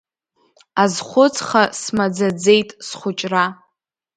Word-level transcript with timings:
Азхәыцха 0.83 1.63
смаӡаӡеит 1.81 2.69
схәыҷра… 2.87 3.45